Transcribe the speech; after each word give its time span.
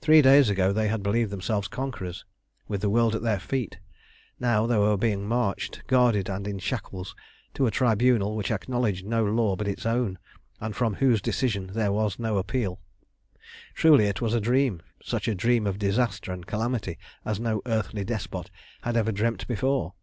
Three 0.00 0.22
days 0.22 0.48
ago 0.48 0.72
they 0.72 0.86
had 0.86 1.02
believed 1.02 1.32
themselves 1.32 1.66
conquerors, 1.66 2.24
with 2.68 2.82
the 2.82 2.88
world 2.88 3.16
at 3.16 3.22
their 3.22 3.40
feet; 3.40 3.80
now 4.38 4.64
they 4.64 4.78
were 4.78 4.96
being 4.96 5.26
marched, 5.26 5.84
guarded 5.88 6.28
and 6.28 6.46
in 6.46 6.60
shackles, 6.60 7.16
to 7.54 7.66
a 7.66 7.70
tribunal 7.72 8.36
which 8.36 8.52
acknowledged 8.52 9.04
no 9.04 9.24
law 9.24 9.56
but 9.56 9.66
its 9.66 9.84
own, 9.84 10.20
and 10.60 10.76
from 10.76 10.94
whose 10.94 11.20
decision 11.20 11.70
there 11.72 11.90
was 11.90 12.16
no 12.16 12.38
appeal. 12.38 12.80
Truly 13.74 14.04
it 14.04 14.20
was 14.20 14.34
a 14.34 14.40
dream, 14.40 14.82
such 15.02 15.26
a 15.26 15.34
dream 15.34 15.66
of 15.66 15.80
disaster 15.80 16.30
and 16.30 16.46
calamity 16.46 16.96
as 17.24 17.40
no 17.40 17.60
earthly 17.66 18.04
despot 18.04 18.52
had 18.82 18.96
ever 18.96 19.10
dreamt 19.10 19.48
before. 19.48 19.94